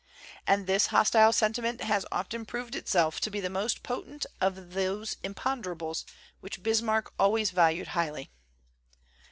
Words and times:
And 0.47 0.65
this 0.65 0.87
hostile 0.87 1.31
senti 1.31 1.61
ment 1.61 1.81
has 1.81 2.07
often 2.11 2.43
proved 2.43 2.75
itself 2.75 3.19
to 3.21 3.29
be 3.29 3.39
the 3.39 3.51
most 3.51 3.83
potent 3.83 4.25
of 4.41 4.73
those 4.73 5.15
"imponderables" 5.21 6.07
which 6.39 6.63
Bis 6.63 6.81
marck 6.81 7.13
always 7.19 7.51
valued 7.51 7.89
highly. 7.89 8.31